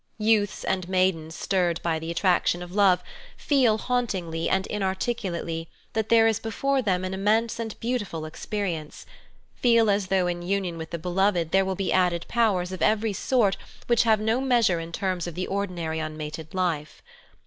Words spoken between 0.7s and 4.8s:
maidens stirred by the attraction of love, feel hauntingly and